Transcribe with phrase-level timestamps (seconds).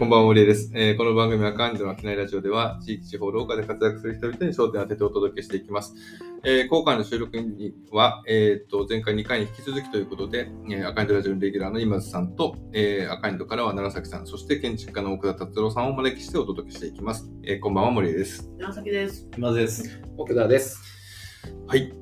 [0.00, 0.72] こんばんは、森江です。
[0.74, 5.94] えーこの番組は関東の商いラジオでは、地域、地方、廊下で活躍する人々に焦点を当ててお届けしていきます。
[6.42, 17.30] えー今回の収録には、えーと、前回2回に引き続きということで、えー、アカインドラジオのレギュラーの今津さんと、えーアカインドからは楢崎さん、そして建築家の奥田達郎さんをお招きしてお届けしていきます。
[17.42, 18.50] えーこんばんは、森江です。
[18.56, 19.28] 長崎です。
[19.36, 20.00] 今です。
[20.16, 20.80] 奥田です。
[21.66, 21.92] はい、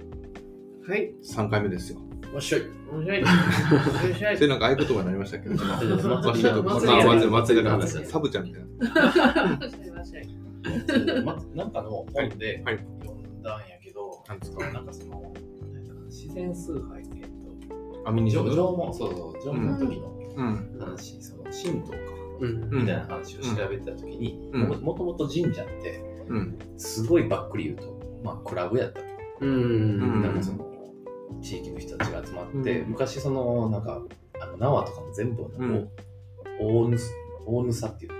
[0.86, 1.14] はい。
[1.24, 2.07] 3回目ですよ。
[2.32, 2.62] わっしょい。
[2.92, 3.22] 面白い。
[3.22, 5.48] 面白い それなんか合言葉になりましたけ？
[5.50, 9.58] ど、まあ、祭りまあちょっとまあ祭り祭りの話、サブちゃんみたいな。
[9.58, 11.24] 面白い。
[11.24, 15.32] ま、なんかの本ではい読んだんやけど、なんですかなんかその、
[16.06, 17.28] 自然崇拝って、えっ
[18.04, 20.78] アミニ縄文、そうそう、縄文の時のうん。
[20.78, 21.96] 話、その神道か、
[22.70, 26.58] みたいな話を調べてた時に、うんももともと神社って、うん。
[26.76, 29.06] すごいばっくり言うと、まあ、クラブやったと。
[29.40, 30.22] うん。
[30.22, 30.67] なんかその、
[31.40, 34.02] 地域の人たちが集まって、うん昔その、なんか、
[34.40, 35.88] あの縄とかも全部、うん
[36.60, 36.98] 大ぬ
[37.46, 38.12] 大ぬさっていう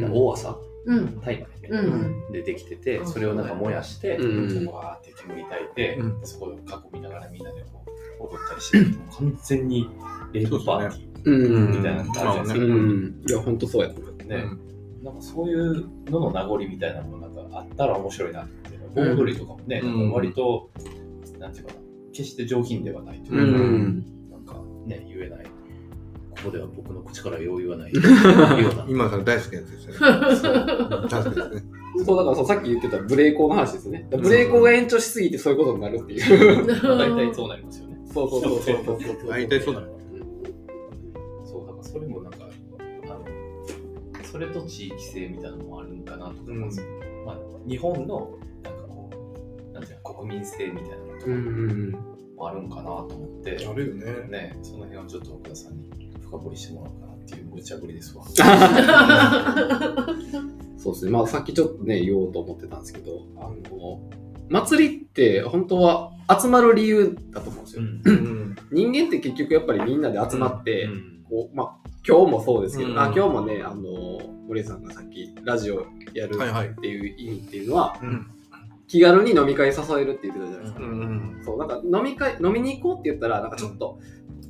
[0.00, 0.12] のかな、うん。
[0.12, 0.56] 大朝？
[0.86, 1.20] うん。
[1.20, 2.32] タイマーうね、ん。
[2.32, 6.58] でできてて、うんそれをなんか燃やして、うんわーって煙焚いて、うんでそこで囲
[6.94, 7.84] みながらみんなでこ
[8.20, 9.88] う踊ったりして、もう完全に
[10.32, 11.72] レイブパーティうん。
[11.72, 12.74] ーみたいなのがあるじゃないですか。
[12.74, 13.22] うん。
[13.28, 14.12] いや、ほんとそうやと思う。
[14.24, 14.44] ね
[15.02, 20.70] なんかそういうのの名残みたいなのもなんかあったら面白いなっていうの盆踊りとかもね、うんなんか割と、
[21.40, 21.80] なんていうかな、
[22.12, 24.30] 決して上品ではないとういうか、ん。
[24.30, 24.54] なんか
[24.86, 25.50] ね、言えない、こ
[26.44, 28.86] こでは僕の口からよう言わないような。
[28.88, 29.98] 今さん大好きなやつですよね。
[31.08, 31.62] 大好きですね。
[32.04, 34.06] そう、だからそうさっき言ってたブレーコーの話ですね。
[34.10, 36.66] ブレーコーが延長しすぎてそういうことになるっていう。
[36.82, 37.98] 大体そうなりますよね。
[38.06, 39.28] そうそうそうそうそうそう。
[39.28, 39.86] 大体そうなの。
[41.44, 42.38] そう、だからそれもなんか、
[43.04, 43.24] あの、
[44.24, 46.86] それと地域性みたいなのもあるのかなとか思うんですよ。
[47.26, 48.30] まあ、日本の、
[49.82, 51.90] なんていうの、国民性みたいなのとかうん。
[52.36, 54.04] もあるんかなと思って、あるよね。
[54.28, 55.90] ね、その辺をちょっと奥田さんに
[56.22, 58.24] 深掘りしてもらおうかなっていう無茶ぶりですわ。
[60.76, 61.10] そうですね。
[61.10, 64.00] まあさっきちょっとね、言おうと思ってたんですけど、あの、
[64.48, 67.82] 祭りって本当は集まる理由だと思うんですよ。
[67.82, 68.56] うん。
[68.70, 78.30] 人間って結局やっぱりみんなで集まって、うんこう、まあ、今日もそうですけど、うんあ今日もね、あの、森さんがさっきラジオやるはいはいっていう意味っていうのは、うん。
[78.92, 80.80] 気軽に飲み会誘えるって言ってたじゃないですか。
[80.80, 81.40] うん。
[81.42, 83.98] そう、なんか飲み会、飲みに行こうって言ったら、なんかちょっと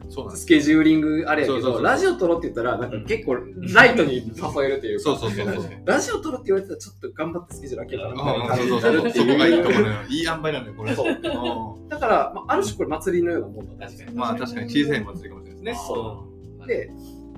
[0.08, 0.42] そうなんです。
[0.42, 3.36] スケジューリングあれやけど、ラジオ撮ろうって言ったら、なんか結構
[3.72, 5.70] ライトに誘えるっていうか、そうそうそうそう。
[5.86, 9.10] ラジオ撮ろうって言われてたらちょっと頑張ってスケジュール開けたらああ、そうそうそう。
[9.10, 9.78] そこがいいとこ。
[9.78, 9.96] ろね。
[10.08, 10.96] いい塩梅なんだよ、これ。
[10.96, 13.86] そううだから、まあ、ある種これ祭りのようなもんだ。
[13.86, 14.12] 確かに。
[14.12, 15.74] んまあ確かに小さい祭りかもしれないですね。
[15.86, 16.26] そ
[16.62, 16.90] うで、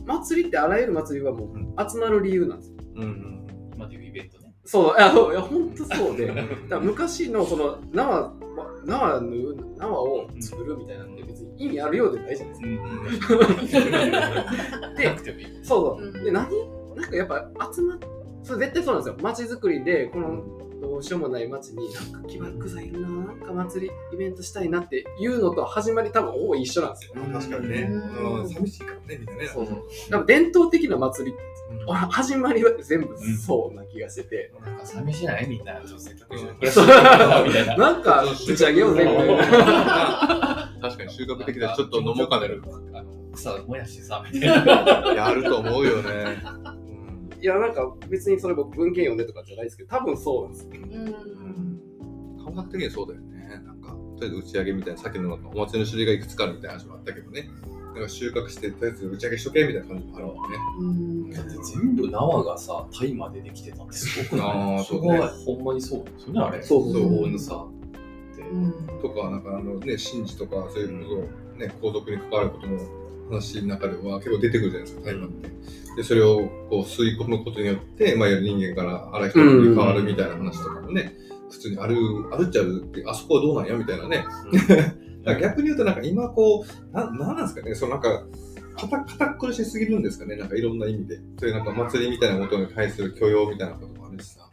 [0.07, 2.77] 祭りってあらゆる祭りはもう集まる理由なんですよ。
[2.97, 3.03] うん。
[3.03, 3.44] うん。
[4.65, 6.27] そう、いや、そういや本当そうで。
[6.27, 8.33] だから昔のその縄
[8.85, 13.35] 縄の縄を作るみたいなんて別に意味あるようでないじゃないですか。
[14.97, 15.65] で。
[15.65, 16.05] そうそう。
[16.05, 16.49] うんで、何
[16.95, 17.99] なんかやっぱ集まっ
[18.45, 19.17] それ絶対そうなんですよ。
[19.23, 20.45] 街づくりで、この
[20.83, 27.15] どうしようもない街になんか起爆剤いるな、なんか祭り、イベントしたいなっていうのと始まり多分ほぼ一緒なんですよ。
[27.33, 27.89] 確かにね。
[27.91, 28.49] うんうん。
[28.49, 29.47] 寂しいからね、みんなね。
[29.47, 30.27] そうそう。
[30.27, 31.54] 伝統的な祭り、うん
[31.87, 34.53] 始まりは全部そうな気がしてて。
[34.65, 35.49] なんか寂しない？
[35.49, 37.77] みんな、ちょっとせっかくうん暮らしてるからみたいな。
[37.79, 40.79] なんか打ち上げようぜみたいな。
[40.81, 42.63] 確かに収穫的でちょっと飲もうかねる。
[43.35, 44.75] 草燃やしてさ、みたいな。
[45.15, 46.39] やると思うよね。
[47.41, 50.71] いや、なんか別にそれ僕文献読んでとかじゃないですけど、多分そうなんですよ。
[50.73, 50.77] う
[52.41, 52.45] ん。
[52.45, 53.61] 感覚的にそうだよね。
[53.65, 57.51] なんか、とりあえず打ち上げみたいな、さっきのお祭りの種類がいくつかあるみたいな話もあったけどね。
[57.95, 60.59] なんか収穫して、とりあえず打ち上げしとけみたいな感じもあるもんね。
[60.81, 61.31] うん。
[61.31, 64.85] だって全部縄がさ、タイマーでできてたってすごくない？
[64.85, 66.63] そこはほんまにそうですよね、あれ。
[66.63, 69.01] そうそう大ぬさっ。
[69.01, 72.79] とか、なんかあのね、神事とか、そういうこと、ね、皇族に関わることの
[73.31, 75.51] 話の中では結構出てくるじゃないですか、タイマーって。
[75.97, 81.15] で、それをこう吸い込むことによって、まあ、人間から荒い人に変わるみたいな話とかもね、
[81.51, 81.97] 普通にある、
[82.33, 84.25] あるっちゃあるって、あそこはどうなんやみたいなね。
[85.25, 88.27] だから逆に言うと、なんか今こう、ななんなんですかね、そのなんか、
[88.77, 91.17] 堅堅苦しすぎるんですかね、なんかいろんな意味で。
[91.39, 94.49] そういうなんか祭りみたいなことに対する許容みたいなこともあるしさ。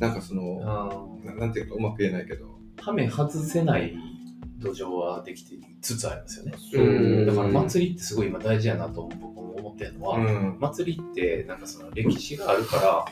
[0.00, 2.46] なんかその、あななんていうかうまく言えないけど。
[2.76, 3.94] ーはめ外せない
[4.58, 6.52] 土壌はできてつつありますよね。
[6.74, 10.56] うんだから祭りってすごい今大事やなと僕も思ってるのは、うん。
[10.60, 13.04] 祭りってなんかその歴史があるから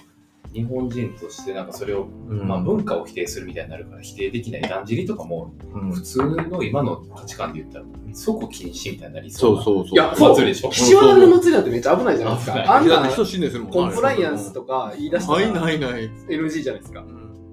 [0.57, 9.95] 日本人としてなんかそれを、うんまあ、文化を否定するみたいになるから否定できないだんじりとかもうん普通の今の価値観で言ったら即禁止みたいになりそそううそうそう。
[9.95, 10.35] いや、そう。
[10.35, 12.53] 祭りでしょ岸和田の祭りなんてめっちゃ危ないじゃないですか。
[12.55, 16.11] 危ないあんな人死んでするもんコンプライアンスとか言い出したらはいないない。
[16.29, 17.03] NG じゃないですか。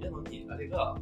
[0.01, 0.95] なのにあれが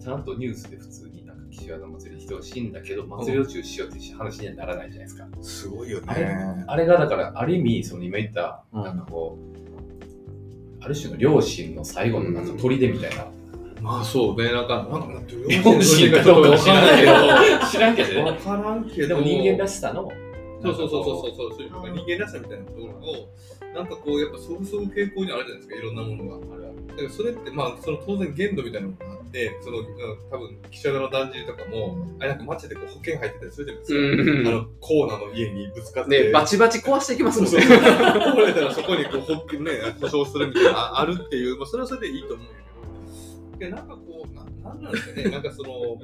[0.00, 5.28] ちゃんとニュースで普通になんか岸和田祭り人が死んだけど祭りを中止しようって話にはならないじゃないですか。
[5.42, 6.64] すごいよあれね。
[6.66, 9.54] あれがだからある意味その今言ったうんなんかこう
[10.84, 13.26] ある種の両親の最後のなんか砦みたいな。
[13.80, 15.08] まあそうね、なんか、なんか、
[15.64, 18.38] 両親かどうかは 知らんけど、知らんけどわね。
[18.38, 19.08] からんけど。
[19.08, 20.10] でも人間らしさの、
[20.62, 23.28] そうそうそうそうそうそう、そういう人間らしさみたいなところを、
[23.74, 26.36] なんかこう、やっぱそぐそぐ傾向にあるじゃないですか、いろんなものが。
[26.36, 29.86] あだからそれって、まあ、その当然限度みたいなのがあって、その、うん
[30.30, 33.98] 多分、記者のだんじりとかも、あれなんか街でこう保険入ってたりするじゃないですか。
[33.98, 36.24] うんあの、コーナーの家にぶつかって。
[36.24, 37.78] ね、バチバチ壊していきますもんそうねそう。。
[37.78, 39.34] 壊れたらそこにこう、ほ
[39.64, 42.54] ね、故障するみたいなのああるっていう、まあ、それはそれでいいと思うんや
[43.58, 45.98] けど、でなんかこう、ななんなんですかね、なんかその、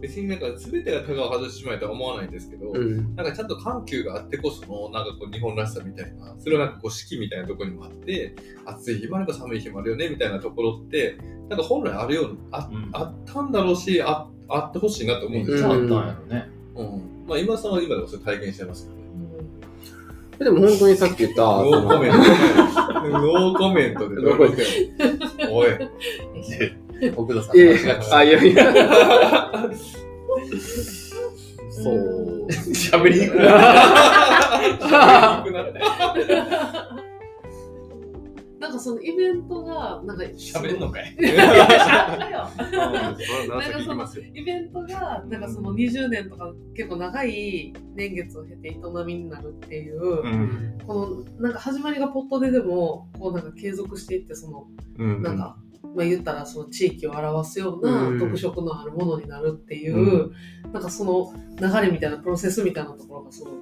[0.00, 3.14] 別になんか全てがタガを外してしまえとは思わないんですけど、うん。
[3.16, 8.34] なんかちゃんと緩急があってこその、なんかこう日本らしさみたいな、それはなんかこう四季みたいなところにもあって、
[8.64, 11.18] 暑い日もあれば寒い日もあるよねみたいなところって、
[11.50, 15.72] なんか本来あるようにあ,、うんあったんだろうし、ああってほしいなと思うんですよ。
[15.72, 16.02] あったんやろ
[16.34, 16.48] ね。
[16.76, 19.02] うんまあ今さんは今でもそれ体験してますけどね。
[20.38, 22.18] でも本当にさっき言った、ノーコメント。
[23.10, 24.46] ノーコメントでどこ
[25.50, 25.68] おい。
[27.16, 28.72] 奥田さんいやいやあ、いやいや。
[31.70, 32.46] そう。
[32.48, 33.56] 喋りにくくなっ
[34.78, 35.44] た。
[38.60, 41.16] なんかそのイベントが、なんか、喋んのかい？
[41.18, 42.76] いやなん
[43.10, 43.18] か
[43.78, 44.24] 聞きますよ。
[44.34, 48.74] イベントが、なんかその20年とか結構長い年月を経て営
[49.06, 50.78] みになるっていう、ん。
[50.86, 54.66] このなんか始まりがポットででも、こうなんか継続していって、その、
[54.98, 55.56] うんなんか、
[55.96, 60.32] まあ言ったらその地域を表すようなうん特色のあるものになるっていう、
[60.70, 63.52] なんかその流れみたいなプロセスみたいなところがすごい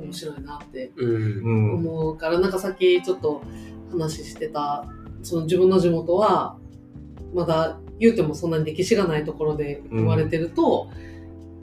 [0.00, 1.12] 面白いなってうん。
[1.12, 1.74] うん。
[1.74, 3.42] 思うから、なんかさっきちょっと
[3.90, 4.84] 話してた、
[5.22, 6.56] その自分の地元は、
[7.34, 10.90] まだ言うてもそんなに歴史がないところで生まれてると、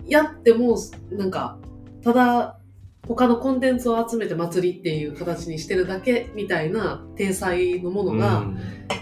[0.08, 0.78] やっても、
[1.12, 1.58] なんか、
[2.04, 2.60] ただ、
[3.08, 8.46] 他のコンテンツを集めて祭りっていう形にしてるだけみたいな体裁のものが、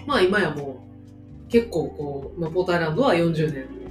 [0.06, 0.86] まあ今やも
[1.48, 3.84] う結構こう、まあ、ポートアイランドは40年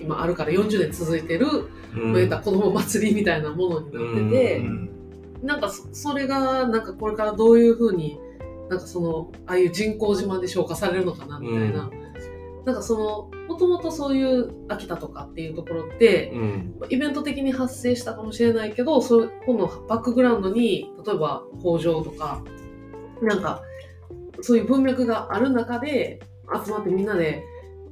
[0.00, 1.46] 今あるから40年続いてる、
[1.96, 4.90] うん、ったら子供祭りみたいなものになってて、うん。
[5.42, 8.18] なんかそそれがなんかこれからどういうふうに
[8.68, 11.90] なんかそのああいう人工島で消化されるのかなみたいな、
[12.64, 16.76] なんかそのもともとそういう秋田とかっていうところって、うん。
[16.88, 22.42] イベント的に発生したかもしれないけどそうこのバックグラウンドに例えば工場とか
[23.22, 23.62] なんか
[24.40, 26.20] そういう文脈がある中で
[26.64, 27.44] 集まってみんなで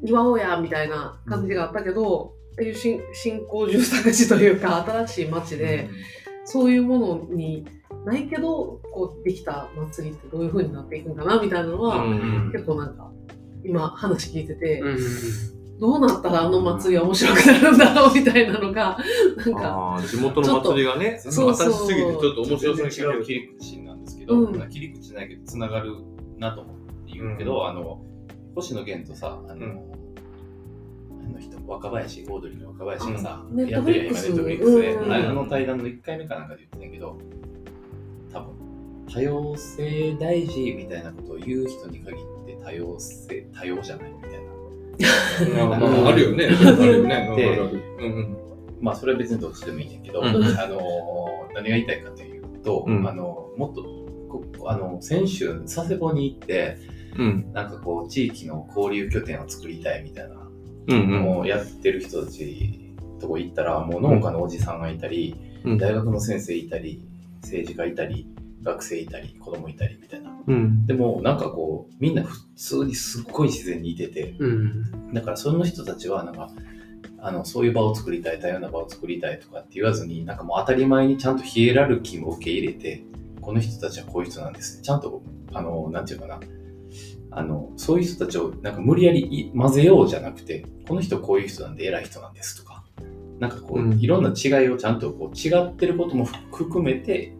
[0.02, 5.88] 祝おうやみたいな感じがあったけど、ああいう新新興住宅地というか新しい街で、
[6.44, 7.66] そういうものに
[8.04, 13.10] ないけどこうできた祭りってどういう風になっていくんかなみたいなのは、うん結構なんか
[13.64, 14.98] 今話聞いてて、うん。
[15.80, 18.96] どうなったらあの祭りは面白くなるんだろうみたいなのが
[19.36, 20.02] なんか。
[20.06, 25.96] 地元の祭りがね、ちょっと新しすぎてちょっと面白そうに違う切り口なんですけど、うん切り口ないけどつながる
[26.38, 28.04] なと思って言うけど、あの
[28.54, 29.93] 星野源とさあの、うんあ
[31.32, 33.68] の人若林オードリーの若林がさ、うん。
[33.68, 35.12] やってるやん今ネットフリックスで、うん。
[35.12, 37.18] あの対談の1回目かなんかで言ってたけど
[38.32, 38.54] 多分
[39.06, 45.66] 多様性大事みたいなことを言う人に限って多様性多様じゃないみたいな。
[45.66, 46.46] まあまああるよね。
[46.46, 47.34] あるよね。
[47.36, 47.60] で
[48.80, 50.26] まあそれは別にどっちでもいいんだけど、うん。
[50.26, 53.06] あの何が言いたいかというと、うん。
[53.06, 53.82] あのもっと
[54.28, 56.78] こあの先週佐世保に行って
[57.16, 57.52] うん。
[57.52, 60.43] なんかこう地域の交流拠点を作りたいみたいな
[60.88, 67.02] をやってる人たちとこ行ったらもう農家のおじさんがいたり、うん大学の先生いたり
[67.40, 68.28] 政治家いたり
[68.62, 70.84] 学生いたり子供いたりみたいなうん。
[70.84, 75.14] でもなんかこうみんな普通にすっごい自然にいててうん。
[75.14, 76.50] だからその人たちはなんか
[77.18, 83.02] あのそういう場を作りたい多様な場を作りたいとかって言わずになんかもう当たり前にちゃんとヒエラルキーも受け入れて
[83.40, 85.22] この人たちはこういう人なんですちゃんと
[85.54, 86.40] あのなんていうかな
[87.36, 92.84] あのそういう人たちをなんか無理やりい混ぜようじゃなくてこの人こういう人なんで偉い人なんですとか
[93.40, 97.34] なんかこう、うんいろんな違いをちゃんとこう違ってることも含めて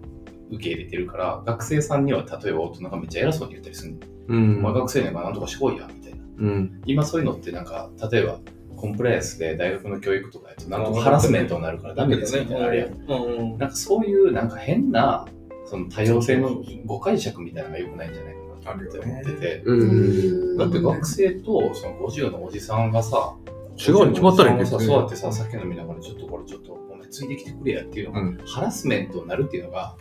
[0.51, 3.99] 受け入れてるから学生さんには例えば大人がめっちゃ偉そうに言ったりするの、
[4.29, 4.63] うん。
[4.63, 6.83] まあ、学生ねんからなんとかしてこいやみたいなうん。
[6.87, 8.41] 今そういうのってなんか例えば
[8.77, 13.59] コンプライアンスで大学の教育とかやとなんとかハラスメントになるからダメですみたいなのあるやんうん。
[13.59, 15.27] なんかそういうなんか変な
[15.67, 20.57] その多様性の誤解釈みたいなのが良くないんじゃないかなって思ってて、うん。
[20.57, 23.35] だって学生とその50のおじさんがさ
[23.77, 24.85] 違うに決まったらいいんですさね。
[24.87, 28.39] そうやってさ酒飲みながらちょっとこれちょっとお前ついてきてくれやっていうのが、うん。
[28.47, 29.97] ハラスメントになるっていうのが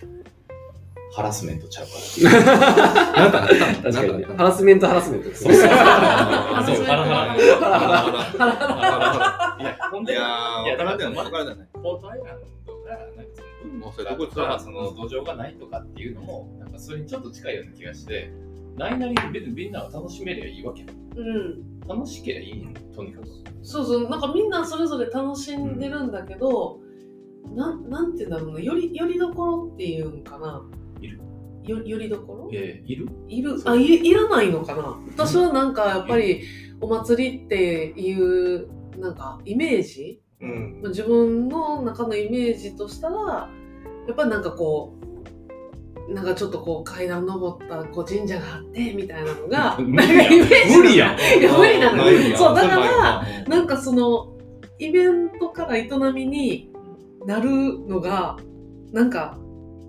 [1.13, 1.91] ハラスメントちゃうか
[2.31, 3.29] ら。
[3.29, 3.39] なんか
[4.37, 5.43] ハラスメントハラスメントです。
[5.43, 5.63] そうそう。
[5.63, 6.71] ハラハラ
[7.61, 7.85] ハ
[8.39, 10.07] ラハいやほんラ。
[10.07, 11.23] でいやー、いや分からんではない。
[11.23, 11.67] 分からんではない。
[11.73, 18.31] ポートアイランドがなんかそのもうそれどこその土壌がないとかっていうのもなんかそれにちょっと近いような気がして
[18.77, 20.85] ないなりに別にみんなが楽しめりゃいいわけ。
[21.15, 21.79] うん。
[21.87, 23.27] 楽しければいいんとにかく。
[23.61, 26.79] そうそう、なんかみんなそれぞれ楽しんでるんだけど、
[27.55, 30.65] なん、なんて言うんだろうな、より、よりどころっていうんかな。
[31.01, 31.19] いる
[31.65, 32.49] よ、よりどころ？
[32.53, 33.07] えー、いる？
[33.27, 36.41] いる、あ、い、いらないのかな私はなんかやっぱり、
[36.81, 40.21] お祭りっていう、なんかイメージ？
[40.41, 40.81] うん。
[40.85, 43.49] 自分の中のイメージとしたら、
[44.07, 45.12] やっぱりなんかこう、
[46.09, 51.39] なんかちょっとこう階段登ったこう神社があってみたいなのが、 無なんか理やんイメージ無理やん。
[51.39, 52.03] いや無理なの
[52.37, 54.33] そうだからなんかその
[54.79, 56.71] イベントから営みに
[57.25, 57.49] なる
[57.87, 58.37] のが
[58.91, 59.37] なんか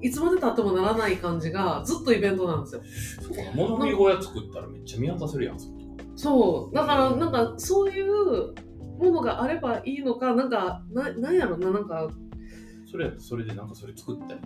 [0.03, 2.83] いつまでたってもならない感じがずっとイベントなんですよ。
[3.23, 5.59] そうか物見小屋作ったらめっちゃ見渡せるやん。
[6.17, 8.55] そうだからなんかそういう
[8.99, 12.09] ものがあればいいのかなんかななんやろななんか
[12.91, 14.41] それそれでなんかそれ作ったり、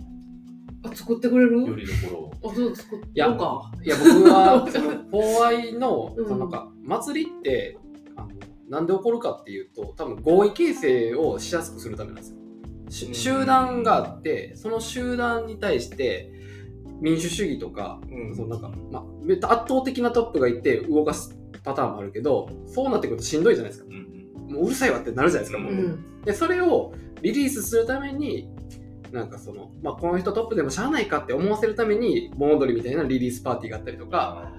[0.91, 1.61] あ作ってくれる？
[1.67, 2.51] よりどころを。
[2.51, 3.71] あそう作っいやようか。
[3.83, 7.77] いや僕はその 法愛のうんそのなんか祭りって
[8.15, 8.29] あの
[8.69, 13.13] なんで起こるかっていうと多分合意形成をしやすくするためなんですよ。
[13.13, 16.31] 集団があってその集団に対して
[17.01, 23.89] 民主主義とかうんそのなんか、まあ、め圧倒的なトップがいて動かすパターンもあるけどそうなってくるとしんどいじゃないですか。
[23.89, 24.09] うんうん
[24.49, 25.59] もううるさいわってなるじゃないですか。
[25.59, 26.91] もううんでそれを
[27.21, 28.49] リリースするために
[29.11, 34.51] なんかその、まあ、この人トップでもしゃあないかって思わせるために盆踊りみたいなリリースパーティーがあったりとか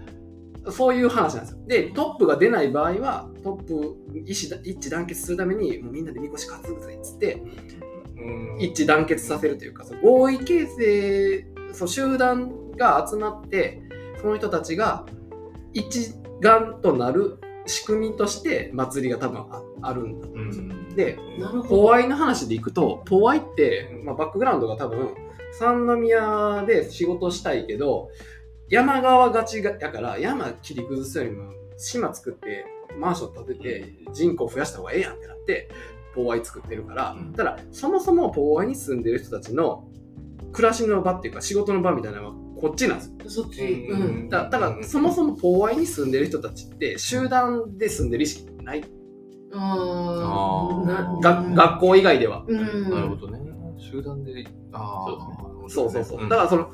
[0.71, 1.59] そういう話なんですよ。
[1.67, 7.43] でトップが出ない場合はトップ一致団結するためにもうみんなでみこし担ぐぜっつって
[8.17, 8.57] うん。
[8.61, 13.83] 一致団結させるというかその合意形成そう集団が集まって
[14.21, 15.07] その人たちが
[15.73, 20.65] 一丸となる仕組みとして祭りが多分ああるんだと思うんですよ。
[20.65, 21.19] うんで
[21.69, 21.85] ポど。
[21.85, 25.15] ワイの話でいくと、ポワイって、まあ、バックグラウンドが多分、
[25.53, 28.11] 三宮で仕事したいけど、
[28.69, 32.65] 山側がちがやから、山切り崩すよりも、島作って、
[32.99, 35.69] マンション建てて、人口増やした方がええやんってなって、
[36.15, 39.89] ポワイ作ってるから、うんただ、そもそもポワイに住んでる人たちの
[40.53, 43.45] 暮らしの場っていうか、仕事の場みたいなのはこっちなんですよ。
[43.45, 43.63] そっち。
[43.63, 44.29] ううんん。
[44.29, 48.85] だだから、そもそもポワイに住んでる人たちって、集団で住んでる意識ない。
[49.53, 52.45] あーなが学校以外では。
[52.47, 52.91] うん。
[52.91, 53.41] なるほどね。
[53.79, 56.25] 集団で、ああ、そうそうそう。
[56.25, 56.69] んだからその、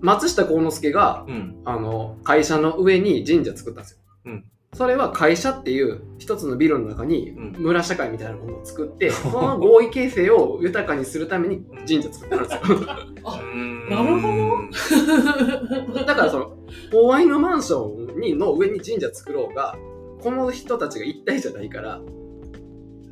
[0.00, 1.56] 松下幸之助が、うん。
[1.64, 3.98] あの、会社の上に神社作ったんですよ。
[4.26, 12.80] うんそれは会社っていう一つのビルの中にうん村社会みたいなものを作って、 その合意形成を豊かにするために神社作ってるんですよ。
[13.90, 16.56] なるほどだからその、
[16.90, 19.76] 公愛のマンションにの上に神社作ろうが、
[20.24, 22.00] この人たちが一体じゃないから、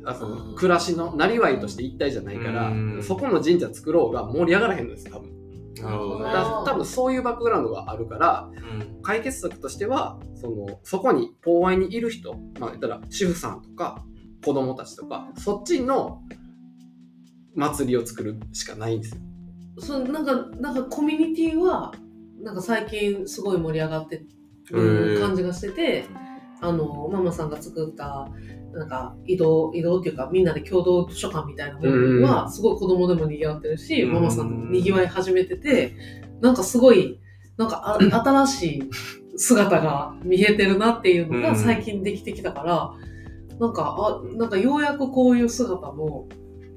[0.03, 5.31] あその暮らしのなりわいとして一体じゃないからうん、そこの神社作ろうが盛り上がらへんのです、多分。
[5.75, 6.25] なるほどね。
[6.65, 14.03] 多分そういうバックグラウンドがあるから、うん解決策としてはそのそこに公愛にいる人まあ言ったら主婦さんとか
[14.43, 16.21] 子供たちとかそっちの
[17.53, 19.21] 祭りを作るしかないんですよ。
[19.79, 21.93] そうなんかなんかコミュニティは
[22.41, 24.23] なんか最近すごい盛り上がって
[24.71, 26.05] る感じがしてて、
[26.63, 28.29] あのママさんが作った
[28.73, 35.95] なんか移動移動っていうかみんなで共同図書館みたいなものはすごい子供でも賑わってるし、うんママさんも賑わい始めてて
[36.41, 37.19] なんかすごい
[37.57, 38.89] なんかあ新しい
[39.37, 42.93] 姿が見えてるなっていうのが最近できてきたから、
[43.59, 46.27] なんかあなんかようやくこういう姿も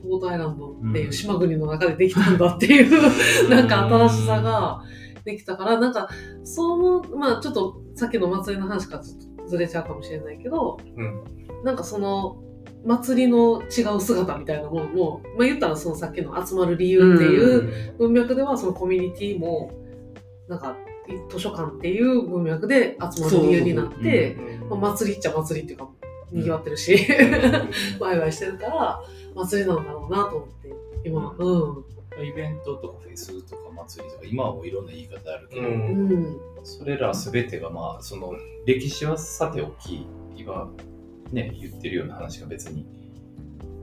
[0.02, 2.90] ポートアイランドっていう島国の中でできたんだっていう、
[3.50, 4.82] なんか新しさが
[5.24, 6.08] できたから、なんか、
[6.44, 11.22] その、まあちょっとさっきの祭りの話からちょっとずれちゃうかもしれないけど、うん。
[11.64, 12.42] なんかその、
[12.84, 19.72] 祭りの違う姿みたいなものも、まあ言ったらそのさっきの集まる理由っていう文脈ではそのコミュニティも、
[20.48, 20.76] なんか
[21.28, 24.36] 図書館っていう文脈で集まる理由になって、
[24.70, 25.88] まあ、祭りっちゃ祭りっていうか、
[26.30, 26.96] 賑わってるし、
[27.98, 29.00] ワイワイしてるから、
[29.34, 30.74] 祭りなんだろうなと思って、
[31.04, 31.84] 今、うん。
[32.22, 36.40] イベントとかフェスとか祭りとか今はもういろんな言い方あるけど、うんうん。
[36.64, 38.34] それら全てがまあその
[38.66, 40.06] 歴史はさておき
[40.36, 40.70] 今
[41.32, 42.86] ね言ってるような話が別に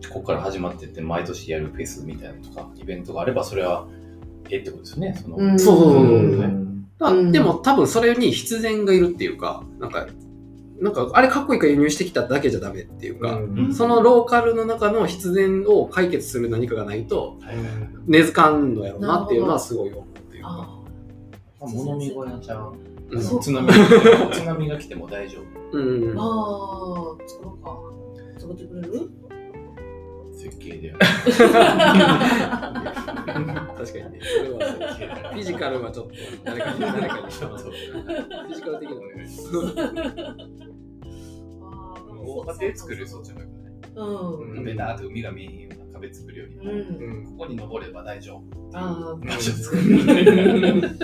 [0.09, 3.87] ここから始まってって毎年やるフェスみたいなのとかイベントがあればそれは
[4.49, 10.07] ええってことですよねその、うんそうそうそうそううんだうんでも多分それに必然がいるっていうかなんか
[10.79, 13.73] なんかあれかっこいいから輸入してきただけじゃダメっていうか、うん。
[13.73, 17.55] そのローカルの中の必然を解決する何かがないとはい。
[18.05, 20.49] 根付かんのやろうなっていうのはすごい思うっていうか。
[20.49, 22.77] あ物見小屋ちゃん。
[23.41, 23.67] 津波。
[24.33, 25.77] 津波が来ても大丈夫。
[25.77, 27.79] うんあ、ああ、作ろうか。
[28.39, 29.09] 作ってくれる？
[30.35, 31.53] 設計で確か
[33.77, 34.19] 確かにね。
[34.21, 34.77] それはそう
[35.33, 36.13] フィジカルはちょっと
[36.43, 37.21] 誰かに誰かに。
[37.21, 40.62] フィジカル的なお願いします。
[42.23, 43.53] あーでも大家庭作るそっちの方がね。
[43.95, 44.57] うん。
[44.57, 46.69] うんベターと海が見えへんような壁作るよりも、うん。
[46.69, 48.69] うんここに登れば大丈夫。
[48.73, 50.99] あ場所作ーる。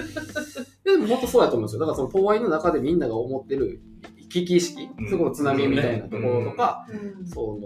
[0.84, 1.80] でも本当そうやと思うんですよ。
[1.80, 3.82] だからその東愛の中でみんなが思ってる
[4.30, 7.60] 危機意識うん、そこの津波みたいなところとか、うんそ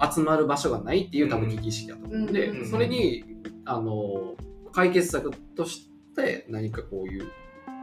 [0.00, 3.24] の集まる場所がないっていう多分危機意識だと思うんで、うんそれに
[3.64, 4.34] あの
[4.72, 7.26] 解決策として何かこういう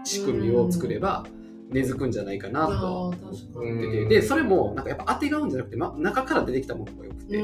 [0.04, 1.26] 仕組みを作れば
[1.70, 7.38] 根付くんじゃないかなとはあ思ってて、うんでそれもなんかやっぱ当てがうんじゃなくて、ま、中から出てきたものがよくて。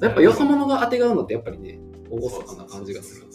[0.00, 3.26] やっぱよそ者が当てがうのってやっぱりね厳かな感じがする。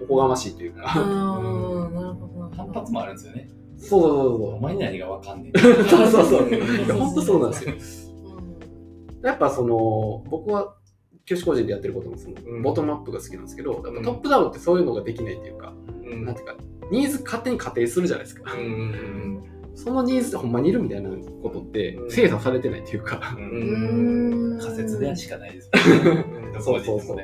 [0.00, 0.82] おこがましいというか。
[0.88, 3.48] 反発もあるんですよね。
[3.76, 5.74] そうそうそうお前に何がわかんねそう。
[5.84, 6.48] そうそうそう。
[6.96, 7.74] 本当そうなんですよ。
[7.74, 10.76] うんやっぱその僕は
[11.24, 16.54] 教師個人でやってることもその、うんボトムアップが好きなんですけど、やっぱうんトップダウンってそういうのができないっていうか、うんなんていうか、
[16.90, 18.52] ニーズ勝手に仮定するじゃないですか。
[18.52, 19.42] うん
[19.76, 21.10] そのニーズってほんまにいるみたいな
[21.42, 22.10] ことってうん。
[22.10, 25.70] 精査されてないっていうか、仮説でしかないです。
[25.74, 26.62] うん。
[26.62, 27.16] そうそうそう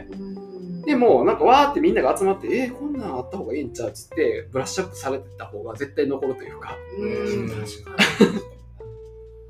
[0.85, 7.43] でもなんかわーってみんなが集まって、えー、こんなんあった方がいいんちゃうっつって、ブラッシュアップされてた方が絶対残るというか、うん。
[7.43, 7.49] うん。
[7.49, 7.97] 確かに。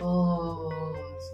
[0.01, 0.07] ああ、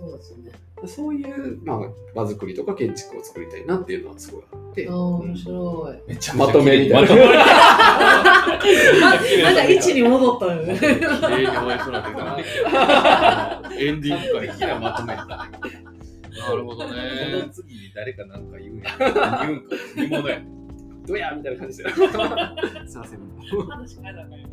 [0.01, 0.53] そうですね。
[0.85, 1.79] そういう、まあ、
[2.15, 6.09] 場作りとか建築を作りたいなっていうのはすごいあってああ、、面白い。
[6.11, 7.35] めちゃまとめみたいな まとめま
[9.43, 10.79] なんか位置に戻ったよね。
[10.79, 15.15] 綺麗に終わりそうなってきたなエンディング的なまとめ。
[15.15, 17.49] なるほどこのね。
[17.53, 18.85] 次に誰かなんか言うんや。
[19.97, 20.31] 言うんか。
[20.31, 20.43] や。
[21.07, 22.09] どうやみたいな感じですよ。
[22.87, 23.21] すいません。
[23.69, 24.49] 話変えなあかんよ。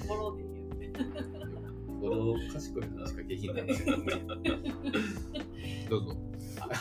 [0.00, 1.41] ところで言うね。
[2.08, 3.96] ほど賢い話しかできないんですけど。
[5.98, 6.16] うぞ。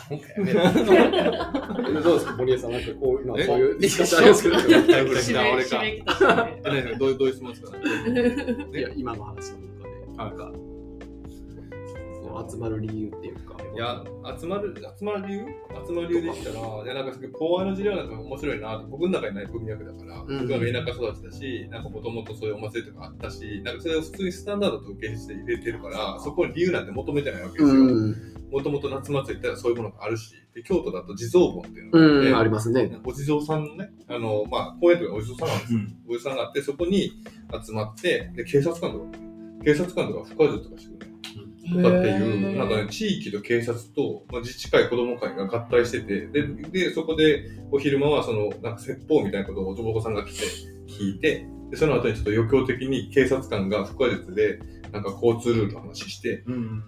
[0.10, 0.62] 今回やめろ。
[2.02, 3.44] どうですか、森江さん、なんかこう、今え？
[3.46, 5.20] そういうディスカッションありますけど、俺か。
[5.20, 6.62] 締め切った締めえ？
[6.64, 7.78] 何ですかどういうどういう質問ですか？
[8.78, 10.52] いや、今の話の中で、なんか、
[12.32, 14.04] そう集まる理由っていうか、いや、
[14.40, 15.46] 集まる、集まる理由？
[15.86, 27.82] 集まる理由でしたら、いや、なんか、ポワの事例なんか面白いなと、僕の中にない文脈だから、うん僕は田舎育ちだし、なんかもともとそういうお祭りとかあったし、なんかそれを普通にスタンダードと受けして入れてるから、そこに理由なんて求めてないわけですよ。
[27.82, 28.16] うん、
[28.52, 33.00] もともと夏祭りってそういうものがあるし、で京都だと地蔵盆っていうのがあって、うん、ありますね。
[33.06, 35.80] お地蔵さんのね、あの、まあ、公園とかお地蔵さんなんですよ。
[36.08, 37.12] お地蔵さんがあって、そこに
[37.66, 39.06] 集まって、で、警察官とか、
[39.64, 41.11] 警察官とか不可術とかしてくれる。
[41.72, 50.46] とかっていう、なんかね、地域と警察と、まあ、自治会子ども会が合体してて、で、でそこでお昼間はその、なんか説法みたいなことをおぼこさんが来て
[50.88, 54.60] 聞いて、で、その後にちょっと余興的に警察官が不可術で、
[54.92, 56.44] なんか交通ルールの話して、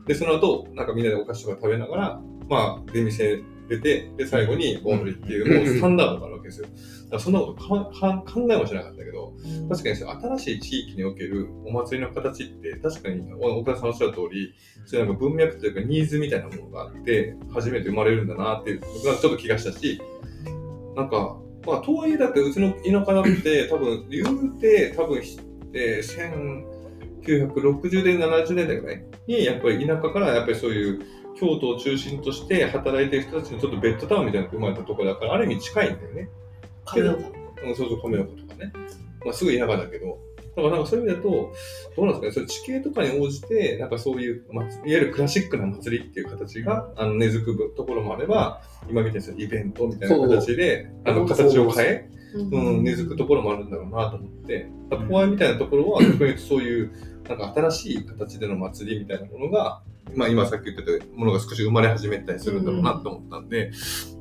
[0.08, 6.68] で、その後、なんかみんなでお菓子とか食べながら、まあ、出店出て、で、最後に盆踊りっていう、もうスタンダードがあるわけですよ。
[6.68, 6.78] だか
[7.12, 9.34] らそんなこと考えもしなかったけど、
[9.70, 14.54] 確かに新しい地域におけるお祭りの形って確かにお岡田さんおっしゃる通り
[14.86, 20.02] そういうなんか文脈というかニーズみたいなものがあって初めて生まれるんだなっていう僕はちょっと気がしたし
[20.96, 25.40] なんかまあとはいえだってうちの田舎だって 多分言うて多分ひ
[25.74, 26.64] えー
[27.24, 31.02] 1960年70年代ぐらいにやっぱり田舎からやっぱりそういう
[31.36, 36.30] 京都を中心として働いてる人たちのちょっとベッドタウンみたいなのが生まれたところだからある意味近いんだよね。
[36.86, 37.20] 亀岡。
[37.66, 38.74] うん、そうそう、亀岡とかね。
[39.26, 40.20] まあ、すぐ田舎だけど、
[40.56, 41.54] だからなんかそういう意味だと、
[41.96, 56.02] どうなんですかね、それ地形とかに応じて、なんかそういう、まあ、いわゆるクラシックな祭りっていう形が、あの、根付くところもあれば、今みたいなそういうイベントみたいな形で、あの、形を変え、うん、根付くところもあるんだろうなと思って、だ怖いみたいなところは、
[56.38, 56.92] そういう、
[57.28, 59.82] なんか新しい形での祭りみたいなものが、
[60.16, 63.72] まあ今さっき言ってたものが少し生まれ始めたりするんだろうなと思ったんで、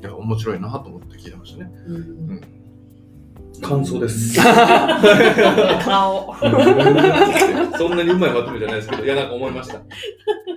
[0.00, 1.70] いや、面白いなと思って聞いてましたね。
[1.86, 2.62] うん
[3.60, 4.40] 感想です。
[5.84, 6.34] 顔。
[7.76, 9.82] そんなにうまいまとめじゃないですけど、いや、なんか思いました。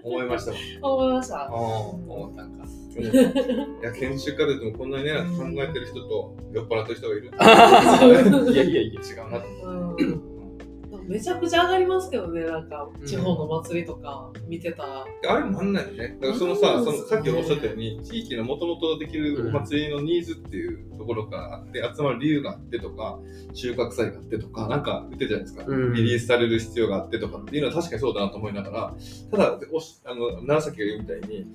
[0.03, 0.57] 思いましたわ。
[0.81, 1.45] 思いました。
[1.45, 2.63] あ思ったんか。
[2.63, 2.67] あ。
[3.81, 7.31] いや、研修家でもこんなにね、考えてる人と酔っ払ってる人がいる。
[8.53, 10.34] いやいやいや、違うなと。
[11.05, 15.05] うんめちゃくちゃ上がりますけどね、なんか、地方の祭りとか見てたら。
[15.29, 15.85] あれもなんない？
[15.85, 16.17] よね。
[16.19, 23.19] だからそのさ、うんそのさっきおっしゃったように、地域のもともとできるお祭りのニーズっていうところがあって、集まる理由があってとか、
[23.53, 25.63] 収穫祭があってとか、なんか言ってるじゃないですか。
[25.67, 28.93] うんリリースされる必要があってとかっていうのは確かにそうだなと思いながら、
[29.31, 31.45] ただ、おしあの、長崎が言うみたいに、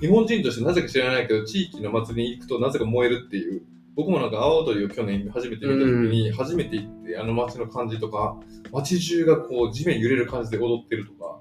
[0.00, 3.62] 日本人としてなぜか知らないけど、地域の祭りに行くとなぜか燃えるっていう、
[3.96, 8.38] 僕もなんか阿波踊りを去年初めて見た時に、初めて行って、あの街の感じとか、
[8.72, 11.40] 街中がこう地面揺れる感じで踊ってるとか、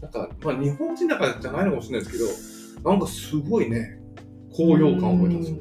[0.00, 4.00] なんか、まあ日本人だからじゃないのかもしれないですけど、なんかすごいね、
[4.54, 5.58] 高揚感を覚えたんですよ。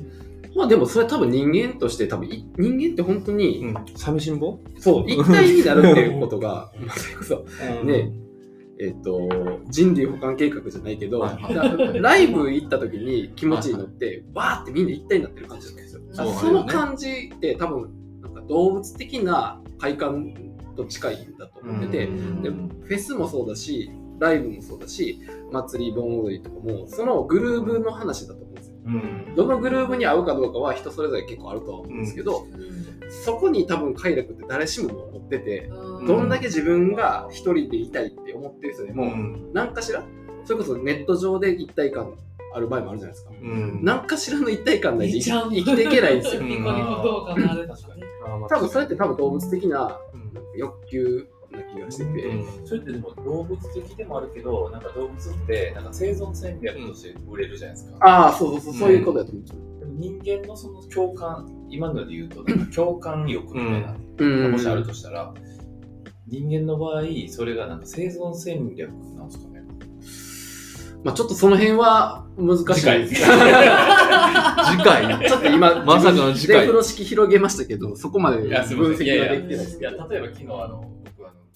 [0.56, 3.86] まあでもそれ多分人間として多分い人間って本当に、うん。
[3.96, 4.60] 寂しんぼ？
[4.80, 5.06] そう。
[5.08, 7.46] 一体になるっていうことが まあそれこそ。
[7.86, 8.12] ね
[8.82, 9.30] えっ、と
[9.70, 11.64] 人類保管計画じゃないけど、はいだ
[12.02, 16.02] ライブ行った時に気持ちに乗って、わーってみんな一体になってる感じなんですよ。
[16.12, 20.34] そうその感じって多分なんか動物的な快感
[20.76, 28.71] と近いんだと思ってて、うんでフェスもそうだしライブもそうだし祭り盆踊りとかもそのグルーブの話だと思うんですよ。
[28.86, 29.36] うん。
[29.36, 32.46] どのグルーブに合うかどうかは人それぞれ結構あるとは思うんですけど、
[33.24, 39.52] そこに多分快楽って誰しも持ってて、うんどんだけ自分が一人でいたいって思ってる人でも、ん。
[39.54, 40.04] 何かしら
[40.46, 42.16] それこそネット上で一体感
[42.54, 43.32] ある場合もあるじゃないですか。
[43.40, 43.80] うん。
[43.84, 46.42] 何かしらの一体感ないと生きていけないんですよ。
[48.50, 52.68] 多分それって多分動物的なうん欲求な気がしてて、うん。
[52.68, 57.98] それってでも動物的でもあるけど、なんか動物ってなんか生存戦略として売れるじゃないですか。
[58.02, 59.44] ああ、そうそうそう、そういうことだと思う。
[59.98, 64.52] 人間のその共感、今ので言うと、なんか共感欲みたいな、うん。
[64.52, 65.34] もしあるとしたら、
[66.28, 69.62] 人間の場合、それがなんか生存戦略なんですかね。
[71.04, 72.66] まあちょっとその辺は難しい。
[72.76, 73.00] 次回。
[73.00, 73.16] です。
[73.16, 73.26] 次
[74.84, 75.28] 回。
[75.28, 76.62] ちょっと今、まさかの次回。
[76.62, 78.96] デフロ式広げましたけど、そこまで分いやすいません。
[78.98, 80.92] 析ができてないですいや、例えば昨日、あの、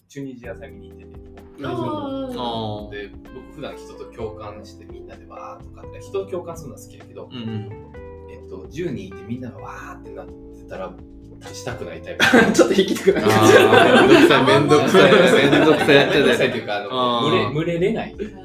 [0.07, 7.69] チュニジアさん見に行ってて、ああで、僕普段人と共感してみんなでわーっとかって、人と共感するのは好きだけど、うん。
[8.31, 10.93] えっと、10人いてみんながわーってなってたら、
[11.53, 12.25] したくないタイプ。
[12.53, 18.39] ちょっと引きたくない めんどくさい、めんどくさい、めんどくさいやってめんどくさいてっていうか、あの、群れ、群れれないんですよ。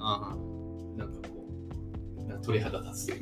[0.00, 0.36] あ
[0.96, 1.44] なんかこ
[2.28, 3.18] う、鳥肌立つ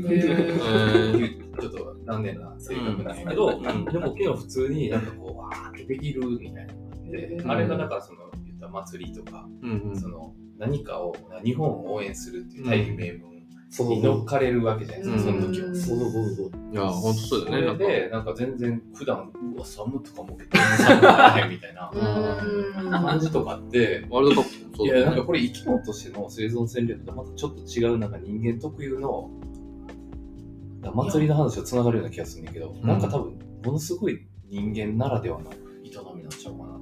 [1.61, 3.62] ちょっと残念な性格なんですけど、ん。
[3.62, 6.84] でも昨日普通になんかこう、わーってできるみたいな
[7.14, 7.50] あって、うん。
[7.50, 9.46] あれがだからその、言った祭りとか、
[9.94, 13.35] その、何かを、日本を応援するっていう大義名分
[13.74, 15.66] そうに乗っかれるわけじゃないですか、うんその時は。
[15.66, 16.72] うんそうそうそう。
[16.72, 17.66] いや、ほんとそうそだよね。
[17.66, 17.85] なんか。
[17.85, 21.90] れで、なんか全然普段、うわ、寒とかもけど、寒くならへんみたいな。
[21.92, 22.90] うん。
[22.90, 29.29] 感じとかって、ワールドカップもそういや、なんかこれ生き物としての生存戦略とまたちょっと違う、なんか人間特有の、
[30.94, 35.57] 祭りの話とつながるような気がするんだけど、うんなんか多分、ものすごい人間ならではの営
[36.14, 36.74] みなんちゃうかな。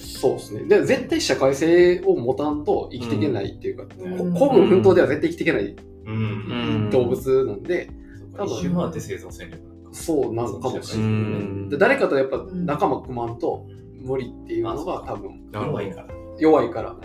[0.00, 0.64] そうですね。
[0.64, 6.86] で、絶対社会性を持たんと生きていけないっていうか、うんこ孤軍奮闘では絶対生きていけないうん。
[6.86, 7.88] ん動物なんで、
[8.36, 9.60] 多分、一周回って生存戦略。
[9.92, 13.66] そうなのかもしれないですねうんで誰かとやっぱ仲間組まんと
[14.02, 16.06] 無理っていうのが多分弱いから。
[16.38, 16.96] 弱いから。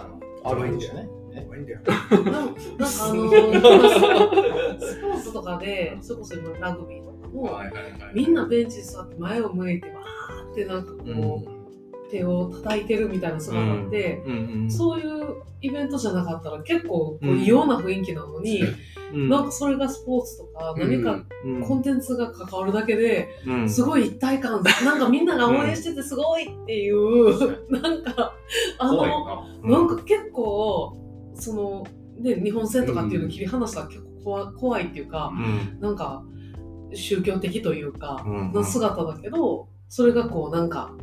[0.44, 1.10] あるんだよね。
[1.34, 1.82] ねいいんだよ。
[2.32, 3.12] なんかあのス
[5.02, 7.50] ポーツとかで、それこそ今ラグビーとかも。
[8.14, 11.55] みんなベンチに座って前を向いて、わーってなんかこう、
[12.12, 14.72] 手を叩いてるみたいな姿って、うんうん。
[14.72, 18.64] そういうイベントじゃなかったら結構異様な雰囲気なのに、
[19.14, 19.30] うん。
[19.30, 21.62] なんかそれがスポーツとか何かうん。
[21.62, 23.70] コンテンツが関わるだけで、うん。
[23.70, 28.34] すごい一体感、 なんかみんなが応援しててすごいっていう、なんか、
[28.78, 29.82] あの、よな。
[29.82, 29.88] ん。
[29.88, 30.98] か結構、
[31.36, 31.84] その、
[32.20, 35.80] ね、日本戦とかっていうのを切り離したら結構怖怖いっていうか、うん。
[35.82, 36.24] なんか
[36.94, 38.52] 宗教的というか、うん。
[38.54, 40.94] の姿だけど、それがこうなんか、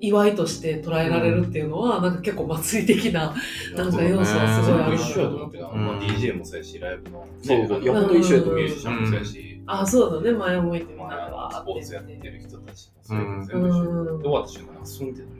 [0.00, 3.34] 祝いとして捉えられるっていうのは、なんか結構祭り的な、
[3.76, 3.84] な。
[3.84, 4.94] なんか要素はすごいある。
[4.94, 5.86] 一緒やと思ってな、うん。
[5.86, 14.18] まあ、DJ もそうやし、ライブの、そういや本当一緒やと思うミュージシャンもそうやし、あ、そうだね、前を向いてみんなまあ、がわスポーツやーっっててる人たちもうそういうん全部一緒うん。
[14.18, 15.38] で終わった瞬間、なんかスンってなる。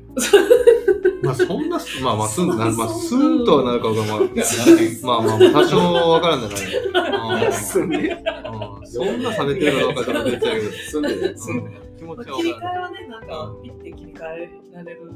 [1.23, 5.79] まあそんな、まあまあすん、なまあスンとはなるかがならへんまあまあまあ多少
[6.11, 6.55] わからんじゃな。
[6.59, 7.91] い うん。
[7.91, 8.87] で、うん。
[8.87, 10.71] そんな冷めてるのかどうか別だけど。
[10.73, 11.35] 住んで、うん。
[11.35, 15.13] 気持まあちは切り替えはね、なんかピッて切り替えられる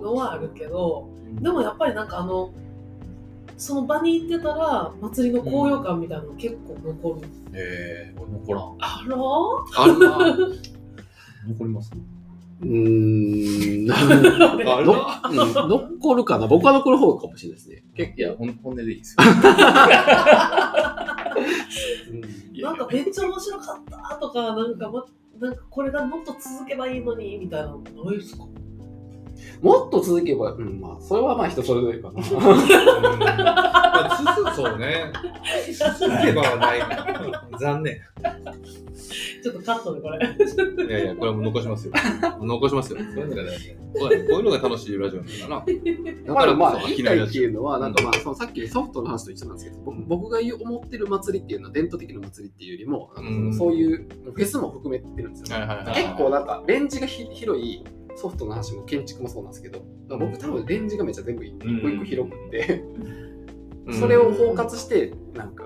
[0.00, 2.50] のはあるけど、るでもやっぱりなんかあの、
[3.56, 7.28] その場に行ってたら、祭りの高揚感みたいなの結構残る。
[7.54, 8.76] えー、俺残らん。
[8.80, 9.16] あら？
[9.82, 10.18] あるな。
[11.48, 11.90] 残ります？
[12.60, 14.16] うーん、残
[16.16, 17.84] るかな僕は残る方かもしれないですね。
[17.96, 19.22] 結いや、ほん本音でいいですよ。
[22.60, 23.76] なんかめっちゃ面白かっ
[24.10, 25.04] たとか、なんか、ま、
[25.40, 28.44] なんかこれがもっと続けばいいのにみたいなのないですか？
[29.62, 32.22] もっと続けば、うん、まあ、それはまあ人それぞれかな。
[32.22, 35.12] うん まあ続そうね。
[35.98, 36.80] 続けばはない。
[37.58, 38.00] 残念。
[39.42, 40.18] ちょっとカットでこれ。
[40.18, 41.92] いやいや、これはもう残しますよ。
[42.40, 42.98] 残しますよ。
[42.98, 43.70] そういうのが大事。
[43.70, 45.64] こういうのが楽しいラジオなんだな。
[46.26, 55.58] だだからまあ、そう言いっていうのは、うんなんかまあ、そのさっきのソフトの話と一緒なんですけど、僕僕が思ってる祭りっていうのは伝統的な祭りっていうよりも、なんかそのうんそういうフェスも含めてるんですよ。
[55.58, 56.02] はいはいはい。
[56.02, 57.84] 結構なんか、レンジがひ広い
[58.20, 62.82] ソフトの話も建築もそうなんですけど、僕多分レンジがめっちゃ全部一個一個広くって、
[63.98, 65.64] それを包括して、なんか、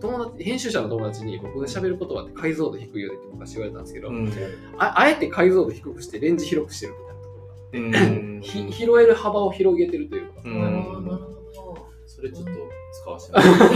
[0.00, 4.30] 友達編集者の友達に僕が喋る言葉って解像度低いよねって昔言われたんですけど、うん。
[4.78, 8.40] ああえて解像度低くしてレンジ広くしてるみたいなところがあって、うん。
[8.42, 10.60] ひ拾える幅を広げてるというか、うん。
[10.60, 11.30] なるほど、なるほ
[11.74, 11.86] ど。
[12.06, 12.50] それちょっと
[12.92, 13.68] 使わせてもらっ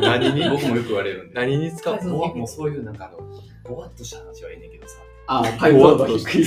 [0.00, 0.06] て。
[0.30, 0.48] 何に？
[0.48, 1.34] 僕もよく言われるんで。
[1.34, 2.04] 何に使う？
[2.08, 3.28] もうそういうなんかあの、
[3.68, 4.98] ぼわっとした話はいいねんけどさ。
[5.26, 6.44] あ解像度低い。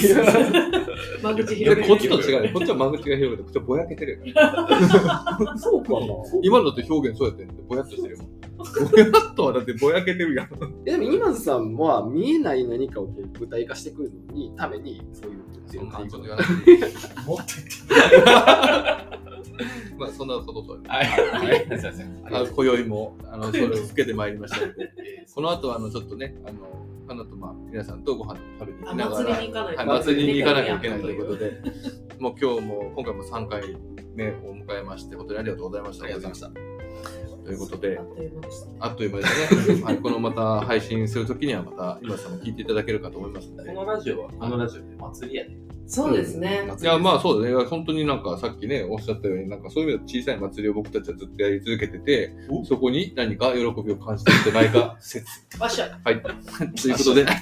[1.24, 2.50] 間口で広げこっちと違うね。
[2.50, 4.20] こっちは間口が広くて、こっちはぼやけてるよ。
[5.58, 6.00] そうかな
[6.44, 8.24] 今のだって表現そうやってんぼやっとしてるよ。
[8.58, 10.50] ぼやっとはだってぼやけてるやん。
[10.86, 17.44] えでも今津さんは見えない何かをこう具体化してくるのにためにそういうそんな感情がこと言わなくていいもっと
[17.98, 19.26] 言って
[19.98, 20.84] まあそんなこととね。
[20.88, 21.08] はい。
[21.08, 21.80] はい。
[21.80, 22.24] すいません。
[22.26, 24.74] あ今宵もあのそれをつけてまいりましたの
[25.34, 26.60] この後はあのちょっとね、あの
[27.08, 31.62] 花とまあ皆さんとご飯を食べに行あきながら、祭りに行かないとはい、祭りに行かなきゃいけないということで、
[32.20, 33.78] もう今日も今回も3回
[34.16, 36.06] 目を迎えまして、本当にありがとうございました。
[36.06, 36.76] ありがとうございま
[37.46, 38.78] ということであ、っという間でしたね。
[38.80, 39.84] あっという間ですね。
[39.84, 43.70] はい、このまた配信するときにはまた今さんも聞いていただけるかと思いますので。
[43.72, 45.58] このラジオは、このラジオで祭りやね。
[45.88, 46.64] そうですね。
[46.82, 47.64] いや、まあそうだね。
[47.66, 55.26] 本当になんかさっきね、おっしゃったように、なんかそういう意味で小さい祭りを僕たちはずっとやり続けてて、そこに何か喜びを感じてるんじゃないか 説。
[55.60, 56.00] わっしゃ。
[56.04, 56.22] はい。
[56.22, 57.26] ということで、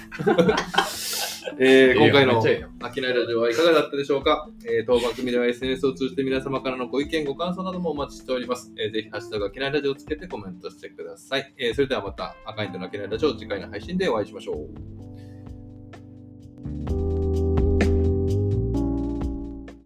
[1.60, 8.72] えー今回のめっちゃいいよ飽きないラジオはいかがだったでしょうか、えー当番組では SNS を通じて皆様からのご意見、ご感想などもお待ちしております。
[8.78, 11.54] えーぜひ、ハッシュタグ飽きないラジオをつけてコメントしてください。
[11.58, 14.70] えーそれではまた、赤いとの飽きないラジオ次回の配信でお会いしましょう。